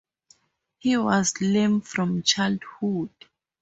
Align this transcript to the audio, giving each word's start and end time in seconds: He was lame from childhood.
He 0.79 0.97
was 0.97 1.39
lame 1.41 1.81
from 1.81 2.23
childhood. 2.23 3.11